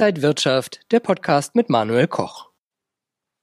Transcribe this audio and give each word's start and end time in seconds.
Inside 0.00 0.22
Wirtschaft, 0.22 0.80
der 0.92 1.00
Podcast 1.00 1.54
mit 1.54 1.68
Manuel 1.68 2.08
Koch. 2.08 2.48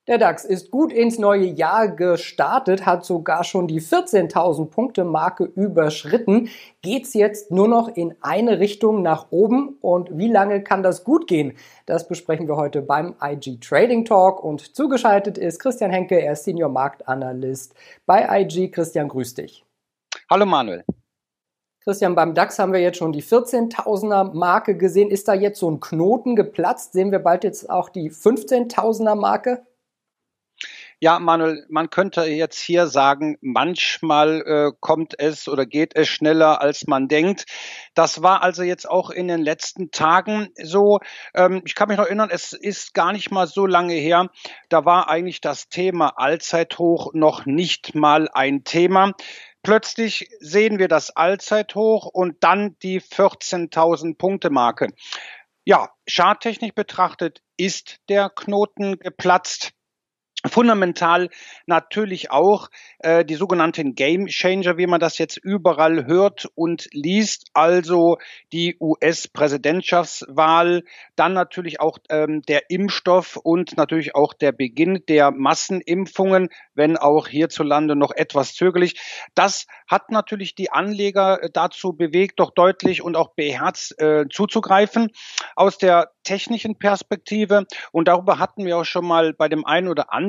Der 0.08 0.18
DAX 0.18 0.44
ist 0.44 0.72
gut 0.72 0.92
ins 0.92 1.20
neue 1.20 1.46
Jahr 1.46 1.88
gestartet, 1.88 2.84
hat 2.84 3.06
sogar 3.06 3.44
schon 3.44 3.68
die 3.68 3.80
14.000 3.80 4.66
Punkte 4.66 5.04
Marke 5.04 5.44
überschritten. 5.44 6.50
Geht's 6.82 7.14
jetzt 7.14 7.52
nur 7.52 7.68
noch 7.68 7.90
in 7.96 8.16
eine 8.22 8.58
Richtung 8.58 9.04
nach 9.04 9.28
oben 9.30 9.78
und 9.82 10.18
wie 10.18 10.30
lange 10.30 10.64
kann 10.64 10.82
das 10.82 11.04
gut 11.04 11.28
gehen? 11.28 11.56
Das 11.86 12.08
besprechen 12.08 12.48
wir 12.48 12.56
heute 12.56 12.82
beim 12.82 13.14
IG 13.22 13.60
Trading 13.60 14.04
Talk 14.04 14.44
und 14.44 14.76
zugeschaltet 14.76 15.38
ist 15.38 15.60
Christian 15.60 15.92
Henke, 15.92 16.20
er 16.20 16.34
ist 16.34 16.46
Senior 16.46 16.70
Marktanalyst 16.70 17.76
bei 18.08 18.42
IG. 18.42 18.72
Christian, 18.72 19.10
grüß 19.10 19.36
dich. 19.36 19.64
Hallo 20.28 20.48
Manuel. 20.48 20.84
Christian, 21.88 22.16
beim 22.16 22.34
DAX 22.34 22.60
haben 22.60 22.74
wir 22.74 22.82
jetzt 22.82 22.98
schon 22.98 23.14
die 23.14 23.24
14.000er 23.24 24.34
Marke 24.34 24.76
gesehen. 24.76 25.10
Ist 25.10 25.30
da 25.30 25.34
jetzt 25.34 25.58
so 25.58 25.72
ein 25.72 25.80
Knoten 25.80 26.36
geplatzt? 26.36 26.92
Sehen 26.92 27.14
wir 27.14 27.20
bald 27.20 27.46
jetzt 27.46 27.70
auch 27.70 27.88
die 27.88 28.12
15.000er 28.12 29.16
Marke? 29.16 29.66
Ja, 31.00 31.20
Manuel, 31.20 31.66
man 31.70 31.90
könnte 31.90 32.26
jetzt 32.26 32.60
hier 32.60 32.88
sagen, 32.88 33.38
manchmal 33.40 34.42
äh, 34.42 34.72
kommt 34.82 35.18
es 35.18 35.48
oder 35.48 35.66
geht 35.66 35.96
es 35.96 36.10
schneller, 36.10 36.60
als 36.60 36.88
man 36.88 37.08
denkt. 37.08 37.46
Das 37.94 38.22
war 38.22 38.44
also 38.44 38.64
jetzt 38.64 38.90
auch 38.90 39.10
in 39.10 39.30
den 39.30 39.42
letzten 39.42 39.92
Tagen 39.92 40.50
so. 40.62 41.00
Ähm, 41.34 41.62
ich 41.66 41.76
kann 41.76 41.88
mich 41.88 41.98
noch 41.98 42.08
erinnern, 42.08 42.30
es 42.30 42.52
ist 42.52 42.96
gar 42.96 43.14
nicht 43.14 43.32
mal 43.32 43.48
so 43.48 43.66
lange 43.66 43.94
her. 43.94 44.30
Da 44.68 44.84
war 44.84 45.08
eigentlich 45.08 45.40
das 45.40 45.70
Thema 45.70 46.18
Allzeithoch 46.18 47.14
noch 47.14 47.46
nicht 47.46 47.96
mal 47.96 48.28
ein 48.34 48.66
Thema. 48.66 49.14
Plötzlich 49.68 50.30
sehen 50.40 50.80
wir 50.80 50.88
das 50.88 51.14
Allzeithoch 51.14 52.06
und 52.06 52.42
dann 52.42 52.78
die 52.84 53.02
14.000 53.02 54.18
Punkte 54.18 54.50
Marke. 54.50 54.94
Ja, 55.66 55.90
charttechnisch 56.10 56.72
betrachtet 56.74 57.42
ist 57.58 57.98
der 58.08 58.30
Knoten 58.30 58.98
geplatzt. 58.98 59.72
Fundamental 60.46 61.30
natürlich 61.66 62.30
auch 62.30 62.70
äh, 63.00 63.26
die 63.26 63.34
sogenannten 63.34 63.96
Game 63.96 64.28
Changer, 64.28 64.78
wie 64.78 64.86
man 64.86 65.00
das 65.00 65.18
jetzt 65.18 65.38
überall 65.38 66.06
hört 66.06 66.48
und 66.54 66.88
liest, 66.94 67.48
also 67.54 68.20
die 68.54 68.78
US-Präsidentschaftswahl, 68.80 70.84
dann 71.16 71.34
natürlich 71.34 71.80
auch 71.80 71.98
ähm, 72.10 72.44
der 72.44 72.70
Impfstoff 72.70 73.36
und 73.36 73.78
natürlich 73.78 74.14
auch 74.14 74.36
der 74.36 74.52
Beginn 74.52 75.02
der 75.10 75.32
Massenimpfungen, 75.32 76.50
wenn 76.76 76.98
auch 76.98 77.28
hierzulande 77.28 77.96
noch 77.96 78.12
etwas 78.12 78.54
zögerlich. 78.54 79.02
Das 79.34 79.66
hat 79.88 80.12
natürlich 80.12 80.54
die 80.54 80.72
Anleger 80.72 81.42
äh, 81.42 81.50
dazu 81.52 81.94
bewegt, 81.94 82.40
doch 82.40 82.52
deutlich 82.52 83.02
und 83.02 83.18
auch 83.18 83.34
beherzt 83.34 84.00
äh, 84.00 84.26
zuzugreifen. 84.30 85.10
Aus 85.56 85.80
der 85.80 86.12
technischen 86.24 86.78
Perspektive. 86.78 87.66
Und 87.92 88.08
darüber 88.08 88.38
hatten 88.38 88.66
wir 88.66 88.78
auch 88.78 88.86
schon 88.86 89.08
mal 89.08 89.34
bei 89.34 89.48
dem 89.48 89.66
einen 89.66 89.88
oder 89.88 90.14
anderen 90.14 90.27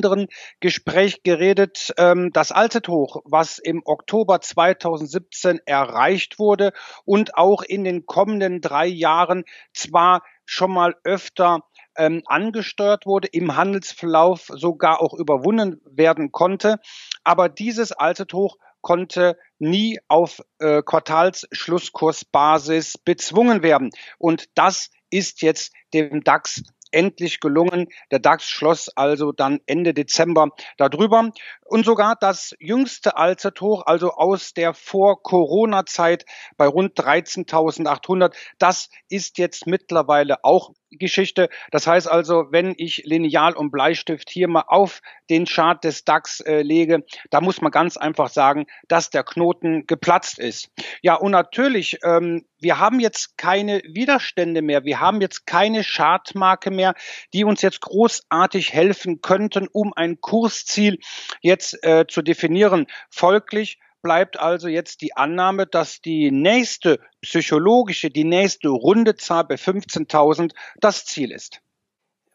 Gespräch 0.61 1.23
geredet. 1.23 1.93
Ähm, 1.97 2.31
das 2.33 2.53
Allzeithoch, 2.53 3.23
was 3.25 3.59
im 3.59 3.83
Oktober 3.85 4.41
2017 4.41 5.61
erreicht 5.67 6.39
wurde 6.39 6.73
und 7.05 7.37
auch 7.37 7.63
in 7.63 7.85
den 7.85 8.07
kommenden 8.07 8.61
drei 8.61 8.87
Jahren 8.87 9.45
zwar 9.73 10.23
schon 10.45 10.73
mal 10.73 10.97
öfter 11.05 11.61
ähm, 11.97 12.23
angesteuert 12.27 13.05
wurde, 13.05 13.29
im 13.29 13.57
Handelsverlauf 13.57 14.51
sogar 14.55 15.03
auch 15.03 15.15
überwunden 15.15 15.81
werden 15.85 16.33
konnte. 16.33 16.79
Aber 17.25 17.49
dieses 17.49 17.93
Allzeithoch 17.93 18.57
konnte 18.81 19.37
nie 19.59 19.99
auf 20.09 20.41
äh, 20.61 20.83
Quartalsschlusskursbasis 20.83 22.99
bezwungen 22.99 23.63
werden. 23.63 23.91
Und 24.19 24.47
das 24.55 24.91
ist 25.11 25.43
jetzt 25.43 25.73
dem 25.93 26.23
DAX 26.23 26.63
endlich 26.93 27.41
gelungen. 27.41 27.89
Der 28.11 28.19
DAX 28.19 28.45
schloss 28.45 28.89
also 28.97 29.33
dann 29.33 29.61
Ende 29.67 29.95
Dezember 29.95 30.51
darüber. 30.77 31.31
Und 31.69 31.85
sogar 31.85 32.17
das 32.19 32.55
jüngste 32.61 33.19
Allzeithoch, 33.19 33.85
also 33.85 34.13
aus 34.13 34.55
der 34.55 34.73
Vor-Corona-Zeit 34.73 36.25
bei 36.57 36.67
rund 36.67 36.99
13.800, 36.99 38.35
das 38.59 38.89
ist 39.11 39.37
jetzt 39.37 39.67
mittlerweile 39.67 40.45
auch 40.45 40.73
Geschichte. 40.91 41.51
Das 41.71 41.87
heißt 41.87 42.09
also, 42.11 42.47
wenn 42.51 42.75
ich 42.77 43.03
Lineal 43.05 43.55
und 43.55 43.71
Bleistift 43.71 44.31
hier 44.31 44.49
mal 44.49 44.65
auf 44.67 45.01
den 45.29 45.45
Chart 45.45 45.83
des 45.85 46.05
DAX 46.05 46.41
äh, 46.41 46.63
lege, 46.63 47.05
da 47.29 47.43
muss 47.43 47.61
man 47.61 47.71
ganz 47.71 47.99
einfach 47.99 48.31
sagen, 48.31 48.67
dass 48.89 49.11
der 49.11 49.25
Knoten 49.25 49.87
geplatzt 49.87 50.39
ist. 50.39 50.71
Ja, 51.03 51.17
und 51.17 51.33
natürlich, 51.33 51.99
ähm, 52.03 52.47
wir 52.61 52.79
haben 52.79 53.01
jetzt 53.01 53.37
keine 53.37 53.83
Widerstände 53.85 54.63
mehr. 54.63 54.85
Wir 54.85 55.01
haben 55.01 55.21
jetzt 55.21 55.47
keine 55.47 55.83
Chartmarke 55.85 56.71
mehr, 56.71 56.95
die 57.33 57.45
uns 57.45 57.63
jetzt 57.63 57.83
großartig 57.83 58.73
helfen 58.73 59.21
könnten, 59.21 59.69
um 59.71 59.93
ein 59.95 60.21
Kursziel 60.21 60.99
jetzt 61.41 61.58
äh, 61.83 62.07
zu 62.09 62.23
definieren. 62.23 62.87
Folglich 63.11 63.79
bleibt 64.03 64.39
also 64.39 64.69
jetzt 64.69 65.01
die 65.03 65.17
Annahme, 65.17 65.67
dass 65.67 66.01
die 66.01 66.31
nächste 66.31 67.01
psychologische, 67.21 68.11
die 68.11 68.25
nächste 68.25 68.69
runde 68.69 69.17
Zahl 69.17 69.45
bei 69.45 69.57
15.000 69.57 70.53
das 70.81 71.05
Ziel 71.05 71.33
ist. 71.33 71.61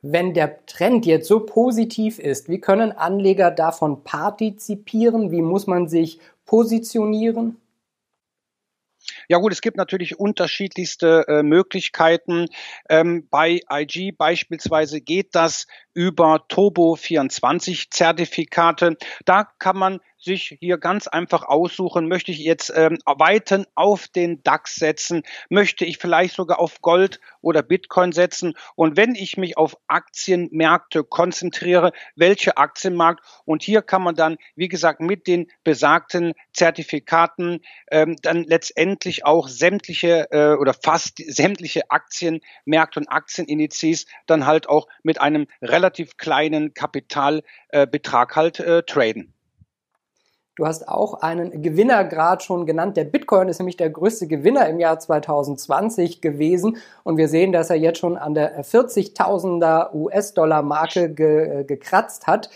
Wenn 0.01 0.33
der 0.33 0.65
Trend 0.65 1.05
jetzt 1.05 1.27
so 1.27 1.39
positiv 1.39 2.19
ist, 2.19 2.49
wie 2.49 2.59
können 2.59 2.91
Anleger 2.91 3.51
davon 3.51 4.03
partizipieren? 4.03 5.31
Wie 5.31 5.41
muss 5.41 5.65
man 5.65 5.87
sich 5.87 6.19
positionieren? 6.45 7.57
Ja 9.27 9.37
gut, 9.37 9.51
es 9.51 9.61
gibt 9.61 9.77
natürlich 9.77 10.19
unterschiedlichste 10.19 11.25
äh, 11.27 11.43
Möglichkeiten. 11.43 12.47
Ähm, 12.89 13.27
bei 13.29 13.61
IG 13.69 14.11
beispielsweise 14.11 15.01
geht 15.01 15.35
das 15.35 15.67
über 15.93 16.45
Turbo 16.47 16.95
24 16.95 17.91
Zertifikate. 17.91 18.97
Da 19.25 19.47
kann 19.59 19.77
man 19.77 19.99
sich 20.23 20.57
hier 20.59 20.77
ganz 20.77 21.07
einfach 21.07 21.43
aussuchen, 21.43 22.07
möchte 22.07 22.31
ich 22.31 22.39
jetzt 22.39 22.71
ähm, 22.75 22.97
weiten 23.05 23.65
auf 23.75 24.07
den 24.07 24.41
DAX 24.43 24.75
setzen, 24.75 25.23
möchte 25.49 25.85
ich 25.85 25.97
vielleicht 25.97 26.35
sogar 26.35 26.59
auf 26.59 26.81
Gold 26.81 27.19
oder 27.41 27.61
Bitcoin 27.61 28.11
setzen 28.13 28.53
und 28.75 28.95
wenn 28.95 29.15
ich 29.15 29.37
mich 29.37 29.57
auf 29.57 29.77
Aktienmärkte 29.87 31.03
konzentriere, 31.03 31.91
welche 32.15 32.57
Aktienmarkt 32.57 33.23
und 33.45 33.63
hier 33.63 33.81
kann 33.81 34.01
man 34.01 34.15
dann, 34.15 34.37
wie 34.55 34.69
gesagt, 34.69 35.01
mit 35.01 35.27
den 35.27 35.47
besagten 35.63 36.33
Zertifikaten 36.53 37.61
ähm, 37.91 38.15
dann 38.21 38.43
letztendlich 38.43 39.25
auch 39.25 39.47
sämtliche 39.47 40.31
äh, 40.31 40.55
oder 40.55 40.73
fast 40.73 41.17
sämtliche 41.17 41.91
Aktienmärkte 41.91 42.99
und 42.99 43.09
Aktienindizes 43.09 44.05
dann 44.25 44.45
halt 44.45 44.69
auch 44.69 44.87
mit 45.03 45.19
einem 45.19 45.47
relativ 45.61 45.82
kleinen 46.17 46.73
Kapitalbetrag 46.73 48.31
äh, 48.31 48.35
halt 48.35 48.59
äh, 48.59 48.83
traden. 48.83 49.33
Du 50.55 50.67
hast 50.67 50.87
auch 50.87 51.15
einen 51.15 51.63
Gewinner 51.63 52.03
gerade 52.03 52.43
schon 52.43 52.67
genannt. 52.67 52.95
Der 52.95 53.05
Bitcoin 53.05 53.47
ist 53.47 53.57
nämlich 53.57 53.77
der 53.77 53.89
größte 53.89 54.27
Gewinner 54.27 54.69
im 54.69 54.79
Jahr 54.79 54.99
2020 54.99 56.21
gewesen. 56.21 56.77
Und 57.03 57.17
wir 57.17 57.27
sehen, 57.27 57.51
dass 57.51 57.71
er 57.71 57.77
jetzt 57.77 57.97
schon 57.97 58.17
an 58.17 58.35
der 58.35 58.63
40.000er 58.63 59.95
US-Dollar-Marke 59.95 61.09
ge 61.09 61.61
äh, 61.61 61.63
gekratzt 61.63 62.27
hat. 62.27 62.51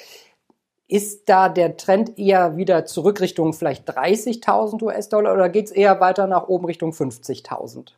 Ist 0.87 1.27
da 1.27 1.49
der 1.49 1.75
Trend 1.75 2.19
eher 2.19 2.55
wieder 2.55 2.85
zurück 2.85 3.19
Richtung 3.19 3.53
vielleicht 3.53 3.89
30.000 3.89 4.83
US-Dollar 4.83 5.33
oder 5.33 5.49
geht 5.49 5.65
es 5.65 5.71
eher 5.71 5.99
weiter 5.99 6.27
nach 6.27 6.47
oben 6.47 6.65
Richtung 6.65 6.91
50.000? 6.91 7.93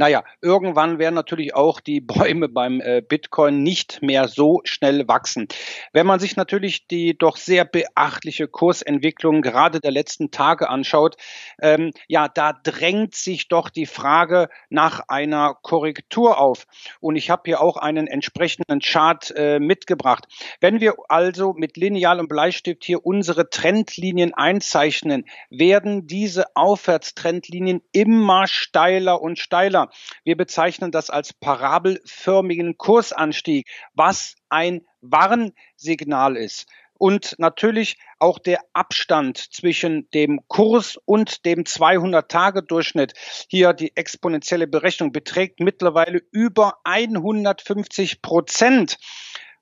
Naja, 0.00 0.24
irgendwann 0.40 0.98
werden 0.98 1.14
natürlich 1.14 1.54
auch 1.54 1.78
die 1.78 2.00
Bäume 2.00 2.48
beim 2.48 2.80
äh, 2.80 3.02
Bitcoin 3.06 3.62
nicht 3.62 4.00
mehr 4.00 4.28
so 4.28 4.62
schnell 4.64 5.06
wachsen. 5.08 5.46
Wenn 5.92 6.06
man 6.06 6.18
sich 6.18 6.36
natürlich 6.36 6.86
die 6.86 7.18
doch 7.18 7.36
sehr 7.36 7.66
beachtliche 7.66 8.48
Kursentwicklung 8.48 9.42
gerade 9.42 9.78
der 9.78 9.90
letzten 9.90 10.30
Tage 10.30 10.70
anschaut, 10.70 11.16
ähm, 11.60 11.92
ja, 12.08 12.28
da 12.28 12.54
drängt 12.54 13.14
sich 13.14 13.48
doch 13.48 13.68
die 13.68 13.84
Frage 13.84 14.48
nach 14.70 15.02
einer 15.08 15.54
Korrektur 15.60 16.38
auf. 16.38 16.66
Und 17.00 17.16
ich 17.16 17.28
habe 17.28 17.42
hier 17.44 17.60
auch 17.60 17.76
einen 17.76 18.06
entsprechenden 18.06 18.80
Chart 18.80 19.30
äh, 19.36 19.60
mitgebracht. 19.60 20.28
Wenn 20.60 20.80
wir 20.80 20.94
also 21.10 21.52
mit 21.52 21.76
Lineal 21.76 22.20
und 22.20 22.28
Bleistift 22.30 22.84
hier 22.84 23.04
unsere 23.04 23.50
Trendlinien 23.50 24.32
einzeichnen, 24.32 25.26
werden 25.50 26.06
diese 26.06 26.56
Aufwärtstrendlinien 26.56 27.82
immer 27.92 28.46
steiler 28.46 29.20
und 29.20 29.38
steiler 29.38 29.89
Wir 30.24 30.36
bezeichnen 30.36 30.90
das 30.90 31.10
als 31.10 31.32
parabelförmigen 31.32 32.78
Kursanstieg, 32.78 33.68
was 33.94 34.34
ein 34.48 34.82
Warnsignal 35.00 36.36
ist. 36.36 36.66
Und 37.00 37.34
natürlich 37.38 37.96
auch 38.18 38.38
der 38.38 38.60
Abstand 38.74 39.38
zwischen 39.38 40.10
dem 40.10 40.40
Kurs 40.48 40.98
und 41.06 41.46
dem 41.46 41.64
200-Tage-Durchschnitt, 41.64 43.14
hier 43.48 43.72
die 43.72 43.96
exponentielle 43.96 44.66
Berechnung, 44.66 45.10
beträgt 45.10 45.60
mittlerweile 45.60 46.20
über 46.30 46.78
150 46.84 48.20
Prozent. 48.20 48.98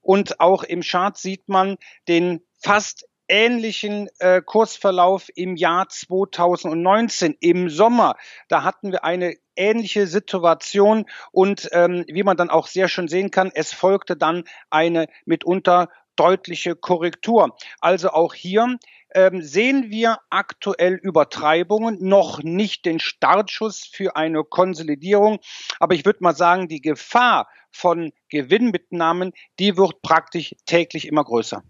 Und 0.00 0.40
auch 0.40 0.64
im 0.64 0.80
Chart 0.80 1.16
sieht 1.16 1.48
man 1.48 1.76
den 2.08 2.40
fast 2.60 3.06
ähnlichen 3.28 4.08
äh, 4.18 4.42
Kursverlauf 4.42 5.28
im 5.34 5.54
Jahr 5.54 5.88
2019 5.88 7.36
im 7.40 7.68
Sommer. 7.68 8.16
Da 8.48 8.64
hatten 8.64 8.90
wir 8.90 9.04
eine 9.04 9.36
ähnliche 9.58 10.06
Situation 10.06 11.06
und 11.32 11.68
ähm, 11.72 12.04
wie 12.08 12.22
man 12.22 12.36
dann 12.36 12.50
auch 12.50 12.66
sehr 12.66 12.88
schön 12.88 13.08
sehen 13.08 13.30
kann, 13.30 13.50
es 13.54 13.72
folgte 13.72 14.16
dann 14.16 14.44
eine 14.70 15.08
mitunter 15.24 15.88
deutliche 16.16 16.74
Korrektur. 16.74 17.56
Also 17.80 18.10
auch 18.10 18.34
hier 18.34 18.78
ähm, 19.14 19.42
sehen 19.42 19.90
wir 19.90 20.18
aktuell 20.30 20.94
Übertreibungen, 20.94 21.98
noch 22.00 22.42
nicht 22.42 22.84
den 22.84 23.00
Startschuss 23.00 23.84
für 23.84 24.16
eine 24.16 24.44
Konsolidierung. 24.44 25.38
Aber 25.78 25.94
ich 25.94 26.04
würde 26.04 26.22
mal 26.22 26.34
sagen, 26.34 26.68
die 26.68 26.80
Gefahr 26.80 27.48
von 27.70 28.12
Gewinnmitnahmen, 28.28 29.32
die 29.58 29.76
wird 29.76 30.02
praktisch 30.02 30.54
täglich 30.66 31.06
immer 31.06 31.24
größer. 31.24 31.62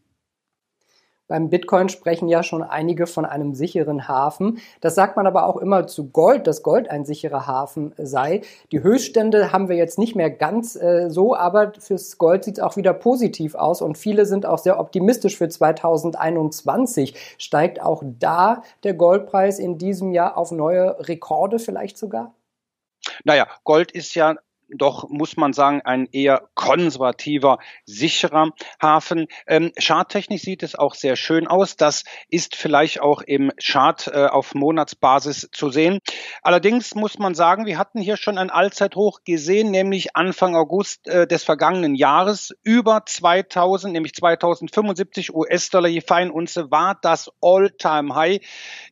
Beim 1.29 1.51
Bitcoin 1.51 1.91
sprechen 1.91 2.27
ja 2.27 2.43
schon 2.43 2.63
einige 2.63 3.07
von 3.07 3.27
einem 3.27 3.55
sicheren 3.55 4.09
Hafen. 4.09 4.59
Das 4.81 4.95
sagt 4.95 5.17
man 5.17 5.27
aber 5.27 5.47
auch 5.47 5.59
immer 5.59 5.87
zu 5.87 6.09
Gold, 6.09 6.47
dass 6.47 6.63
Gold 6.63 6.91
ein 6.91 7.05
sicherer 7.05 7.47
Hafen 7.47 7.93
sei. 7.99 8.41
Die 8.73 8.83
Höchststände 8.83 9.53
haben 9.53 9.69
wir 9.69 9.77
jetzt 9.77 9.99
nicht 9.99 10.17
mehr 10.17 10.31
ganz 10.31 10.75
äh, 10.75 11.11
so, 11.11 11.37
aber 11.37 11.73
fürs 11.79 12.17
Gold 12.17 12.45
sieht 12.45 12.59
es 12.59 12.65
auch 12.65 12.77
wieder 12.77 12.95
positiv 12.95 13.55
aus 13.55 13.83
und 13.83 13.99
viele 13.99 14.25
sind 14.25 14.47
auch 14.47 14.59
sehr 14.59 14.81
optimistisch 14.81 15.37
für 15.37 15.49
2021. 15.49 17.15
Steigt 17.37 17.83
auch 17.83 18.03
da 18.19 18.63
der 18.83 18.95
Goldpreis 18.95 19.59
in 19.59 19.77
diesem 19.77 20.13
Jahr 20.13 20.39
auf 20.39 20.51
neue 20.51 20.97
Rekorde 21.07 21.59
vielleicht 21.59 21.99
sogar? 21.99 22.35
Naja, 23.25 23.47
Gold 23.65 23.93
ist 23.93 24.15
ja 24.15 24.37
doch, 24.69 25.09
muss 25.09 25.37
man 25.37 25.53
sagen, 25.53 25.82
ein 25.82 26.09
eher 26.12 26.49
konservativer, 26.55 27.59
sicherer 27.85 28.50
Hafen. 28.81 29.26
Ähm, 29.47 29.73
charttechnisch 29.79 30.43
sieht 30.43 30.62
es 30.62 30.75
auch 30.75 30.94
sehr 30.94 31.17
schön 31.17 31.47
aus. 31.47 31.76
Das 31.76 32.05
ist 32.29 32.56
vielleicht 32.56 33.00
auch 33.00 33.23
im 33.23 33.53
Chart 33.62 34.06
äh, 34.09 34.26
auf 34.26 34.55
Monatsbasis 34.55 35.49
zu 35.53 35.70
sehen. 35.70 36.00
Allerdings 36.43 36.94
muss 36.94 37.19
man 37.19 37.35
sagen, 37.35 37.67
wir 37.67 37.79
hatten 37.79 38.00
hier 38.00 38.17
schon 38.17 38.38
ein 38.38 38.50
Allzeithoch 38.50 39.20
gesehen, 39.25 39.70
nämlich 39.70 40.17
Anfang 40.17 40.55
August 40.55 41.09
äh, 41.09 41.26
des 41.26 41.44
vergangenen 41.44 41.94
Jahres 41.94 42.55
über 42.62 43.03
2000, 43.05 43.93
nämlich 43.93 44.14
2075 44.14 45.35
US-Dollar 45.35 45.88
je 45.88 46.00
Feinunze 46.00 46.71
war 46.71 46.99
das 47.00 47.31
All-Time-High. 47.41 48.41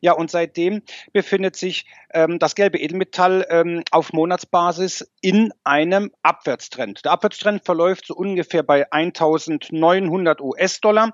Ja, 0.01 0.13
und 0.13 0.31
seitdem 0.31 0.81
befindet 1.13 1.55
sich 1.55 1.85
ähm, 2.13 2.39
das 2.39 2.55
gelbe 2.55 2.79
Edelmetall 2.79 3.45
ähm, 3.49 3.83
auf 3.91 4.13
Monatsbasis 4.13 5.09
in 5.21 5.53
einem 5.67 6.11
Abwärtstrend. 6.23 7.05
Der 7.05 7.11
Abwärtstrend 7.11 7.63
verläuft 7.65 8.07
so 8.07 8.15
ungefähr 8.15 8.63
bei 8.63 8.91
1900 8.91 10.41
US-Dollar. 10.41 11.13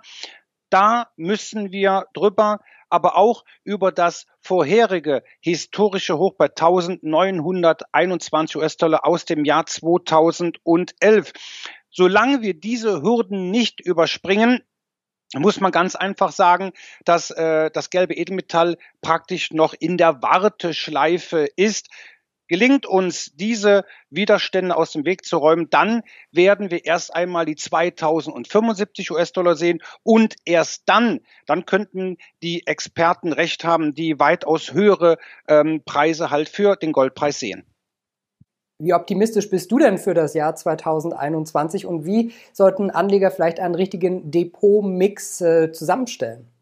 Da 0.70 1.10
müssen 1.18 1.72
wir 1.72 2.06
drüber, 2.14 2.60
aber 2.90 3.18
auch 3.18 3.44
über 3.64 3.92
das 3.92 4.26
vorherige 4.40 5.24
historische 5.40 6.18
Hoch 6.18 6.34
bei 6.38 6.46
1921 6.46 8.56
US-Dollar 8.56 9.06
aus 9.06 9.26
dem 9.26 9.44
Jahr 9.46 9.66
2011. 9.66 11.34
Solange 11.90 12.42
wir 12.42 12.54
diese 12.54 13.02
Hürden 13.02 13.52
nicht 13.52 13.82
überspringen, 13.82 14.64
muss 15.36 15.60
man 15.60 15.72
ganz 15.72 15.96
einfach 15.96 16.32
sagen, 16.32 16.74
dass 17.06 17.32
äh, 17.32 17.72
das 17.72 17.90
gelbe 17.90 18.14
Edelmetall 18.14 18.78
praktisch 19.02 19.52
noch 19.52 19.74
in 19.74 19.98
der 19.98 20.22
Warteschleife 20.22 21.48
ist. 21.56 21.90
Gelingt 22.54 22.86
uns 22.86 23.32
diese 23.34 23.84
Widerstände 24.12 24.78
aus 24.78 24.92
dem 24.92 25.06
Weg 25.06 25.26
zu 25.26 25.38
räumen, 25.38 25.72
dann 25.72 26.04
werden 26.32 26.70
wir 26.70 26.86
erst 26.86 27.16
einmal 27.16 27.48
die 27.48 27.56
2075 27.56 29.10
US-Dollar 29.10 29.56
sehen 29.56 29.82
und 30.04 30.36
erst 30.46 30.84
dann, 30.86 31.22
dann 31.48 31.66
könnten 31.66 32.18
die 32.44 32.68
Experten 32.68 33.34
recht 33.34 33.64
haben, 33.64 33.96
die 33.96 34.20
weitaus 34.20 34.72
höhere 34.72 35.18
ähm, 35.48 35.82
Preise 35.84 36.30
halt 36.30 36.48
für 36.48 36.76
den 36.76 36.92
Goldpreis 36.92 37.40
sehen. 37.40 37.66
Wie 38.78 38.94
optimistisch 38.94 39.50
bist 39.50 39.72
du 39.72 39.80
denn 39.80 39.98
für 39.98 40.14
das 40.14 40.36
Jahr 40.36 40.56
2021 40.56 41.88
und 41.88 42.06
wie 42.06 42.34
sollten 42.52 42.92
Anleger 42.92 43.32
vielleicht 43.32 43.60
einen 43.60 43.74
richtigen 43.74 44.30
Depot-Mix 44.30 45.42
äh, 45.42 45.72
zusammenstellen? 45.72 46.54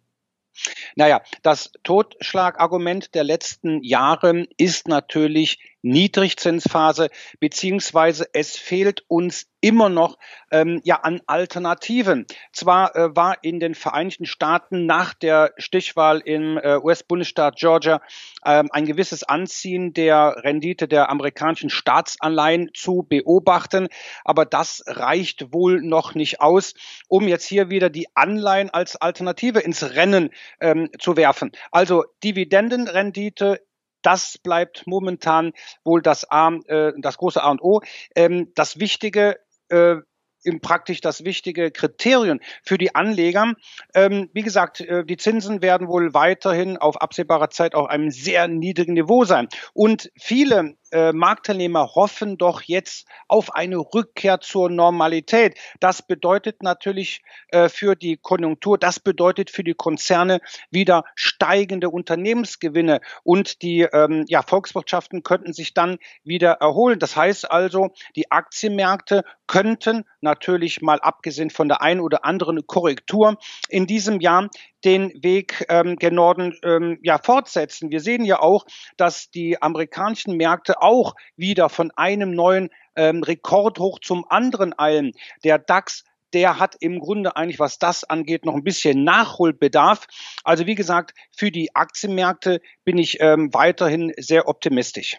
Naja, 0.96 1.22
das 1.42 1.72
Totschlagargument 1.84 3.16
der 3.16 3.24
letzten 3.24 3.84
Jahre 3.84 4.48
ist 4.58 4.88
natürlich 4.88 5.60
Niedrigzinsphase, 5.81 7.10
beziehungsweise 7.39 8.28
es 8.33 8.57
fehlt 8.57 9.04
uns 9.07 9.48
immer 9.62 9.89
noch 9.89 10.18
ähm, 10.51 10.81
ja 10.83 10.98
an 10.98 11.22
Alternativen. 11.28 12.25
Zwar 12.51 12.95
äh, 12.95 13.16
war 13.16 13.44
in 13.44 13.60
den 13.60 13.75
Vereinigten 13.75 14.25
Staaten 14.25 14.86
nach 14.86 15.13
der 15.13 15.54
Stichwahl 15.57 16.19
im 16.19 16.57
äh, 16.57 16.78
US-Bundesstaat 16.78 17.57
Georgia 17.57 18.01
ähm, 18.44 18.69
ein 18.72 18.86
gewisses 18.86 19.24
Anziehen 19.24 19.94
der 19.94 20.38
Rendite 20.44 20.88
der 20.88 21.10
amerikanischen 21.10 21.69
Staatsanleihen 21.69 22.72
zu 22.74 23.06
beobachten, 23.07 23.88
aber 24.25 24.45
das 24.45 24.83
reicht 24.88 25.54
wohl 25.54 25.81
noch 25.81 26.16
nicht 26.16 26.42
aus, 26.42 26.74
um 27.07 27.28
jetzt 27.28 27.45
hier 27.45 27.69
wieder 27.69 27.89
die 27.89 28.07
Anleihen 28.16 28.72
als 28.72 28.95
Alternative 28.95 29.60
ins 29.60 29.95
Rennen 29.95 30.31
ähm, 30.60 30.89
zu 31.00 31.16
werfen. 31.18 31.51
Also 31.72 32.06
Dividendenrendite 32.24 33.62
das 34.01 34.38
bleibt 34.38 34.83
momentan 34.86 35.53
wohl 35.83 36.01
das 36.01 36.30
A, 36.30 36.50
äh, 36.68 36.94
das 36.98 37.18
große 37.18 37.42
A 37.42 37.51
und 37.51 37.62
O. 37.62 37.81
Ähm, 38.15 38.51
das 38.56 38.80
Wichtige 38.80 39.39
äh, 39.69 39.98
im 40.44 40.59
praktisch 40.59 41.01
das 41.01 41.24
wichtige 41.24 41.71
Kriterium 41.71 42.39
für 42.63 42.77
die 42.77 42.95
Anleger. 42.95 43.53
Ähm, 43.94 44.30
wie 44.33 44.42
gesagt, 44.42 44.81
äh, 44.81 45.06
die 45.06 45.18
Zinsen 45.18 45.62
werden 45.62 45.88
wohl 45.88 46.13
weiterhin 46.13 46.77
auf 46.77 47.01
absehbarer 47.01 47.50
Zeit 47.50 47.75
auf 47.75 47.88
einem 47.89 48.09
sehr 48.09 48.48
niedrigen 48.48 48.94
Niveau 48.94 49.24
sein. 49.25 49.48
Und 49.74 50.12
viele 50.19 50.75
äh, 50.92 51.14
Marktteilnehmer 51.14 51.96
hoffen 51.96 52.38
doch 52.38 52.62
jetzt 52.62 53.08
auf 53.28 53.56
eine 53.56 53.78
Rückkehr 53.78 54.40
zur 54.40 54.70
Normalität. 54.70 55.58
Das 55.80 56.02
bedeutet 56.06 56.64
natürlich 56.64 57.22
äh, 57.50 57.70
für 57.70 57.96
die 57.96 58.18
Konjunktur, 58.18 58.78
das 58.78 59.00
bedeutet 59.00 59.50
für 59.50 59.64
die 59.64 59.74
Konzerne 59.74 60.40
wieder 60.70 61.04
steigende 61.16 61.90
Unternehmensgewinne 61.90 63.02
und 63.24 63.62
die 63.62 63.82
ähm, 63.82 64.26
ja, 64.28 64.42
Volkswirtschaften 64.42 65.24
könnten 65.24 65.54
sich 65.54 65.74
dann 65.74 65.98
wieder 66.24 66.54
erholen. 66.54 67.00
Das 67.00 67.16
heißt 67.16 67.50
also, 67.50 67.90
die 68.16 68.32
Aktienmärkte 68.32 69.24
könnten 69.48 70.06
natürlich 70.22 70.82
mal 70.82 71.00
abgesehen 71.00 71.50
von 71.50 71.68
der 71.68 71.82
einen 71.82 72.02
oder 72.02 72.26
anderen 72.26 72.68
Korrektur 72.68 73.38
in 73.70 73.88
diesem 73.88 74.22
Jahr 74.22 74.50
den 74.83 75.12
Weg 75.24 75.66
ähm, 75.69 75.95
gen 75.98 76.16
Norden 76.16 76.57
ähm, 76.63 77.00
ja 77.01 77.18
fortsetzen. 77.18 77.92
Wir 77.92 78.01
sehen 78.01 78.25
ja 78.25 78.39
auch, 78.39 78.66
dass 78.98 79.30
die 79.30 79.62
amerikanischen 79.62 80.38
Märkte 80.38 80.81
auch 80.81 81.16
wieder 81.35 81.69
von 81.69 81.92
einem 81.95 82.31
neuen 82.31 82.69
ähm, 82.95 83.23
Rekordhoch 83.23 84.00
zum 84.00 84.26
anderen 84.30 84.78
eilen. 84.78 85.14
Der 85.44 85.59
DAX 85.59 86.04
der 86.33 86.59
hat 86.59 86.76
im 86.80 87.00
Grunde 87.00 87.35
eigentlich, 87.35 87.59
was 87.59 87.78
das 87.78 88.04
angeht, 88.04 88.45
noch 88.45 88.56
ein 88.56 88.64
bisschen 88.64 89.04
Nachholbedarf. 89.04 90.07
Also 90.45 90.66
wie 90.66 90.76
gesagt, 90.76 91.14
für 91.35 91.52
die 91.52 91.76
Aktienmärkte 91.76 92.61
bin 92.85 92.97
ich 92.97 93.19
ähm, 93.19 93.54
weiterhin 93.54 94.14
sehr 94.18 94.47
optimistisch. 94.47 95.18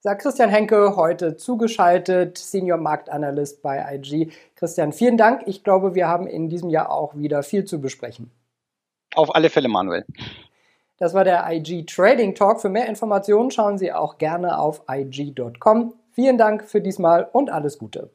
Sagt 0.00 0.22
Christian 0.22 0.50
Henke, 0.50 0.96
heute 0.96 1.36
zugeschaltet, 1.36 2.36
Senior 2.36 2.78
Marktanalyst 2.78 3.62
bei 3.62 3.94
IG. 3.94 4.32
Christian, 4.56 4.92
vielen 4.92 5.16
Dank. 5.16 5.42
Ich 5.46 5.62
glaube, 5.62 5.94
wir 5.94 6.08
haben 6.08 6.26
in 6.26 6.48
diesem 6.48 6.70
Jahr 6.70 6.90
auch 6.90 7.14
wieder 7.14 7.44
viel 7.44 7.64
zu 7.64 7.80
besprechen. 7.80 8.32
Auf 9.14 9.34
alle 9.34 9.50
Fälle, 9.50 9.68
Manuel. 9.68 10.04
Das 10.98 11.14
war 11.14 11.24
der 11.24 11.50
IG 11.50 11.84
Trading 11.84 12.34
Talk. 12.34 12.60
Für 12.60 12.68
mehr 12.68 12.88
Informationen 12.88 13.50
schauen 13.50 13.76
Sie 13.78 13.92
auch 13.92 14.18
gerne 14.18 14.58
auf 14.58 14.82
IG.com. 14.88 15.94
Vielen 16.12 16.38
Dank 16.38 16.64
für 16.64 16.80
diesmal 16.80 17.28
und 17.32 17.50
alles 17.50 17.78
Gute. 17.78 18.10